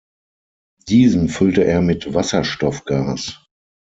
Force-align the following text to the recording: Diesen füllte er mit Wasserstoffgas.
Diesen 0.87 1.29
füllte 1.29 1.63
er 1.63 1.83
mit 1.83 2.11
Wasserstoffgas. 2.15 3.39